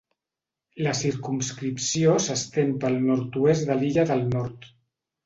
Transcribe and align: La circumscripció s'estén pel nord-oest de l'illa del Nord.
La 0.85 0.93
circumscripció 0.99 2.15
s'estén 2.29 2.71
pel 2.85 2.97
nord-oest 3.11 3.69
de 3.69 3.77
l'illa 3.83 4.07
del 4.15 4.25
Nord. 4.33 4.67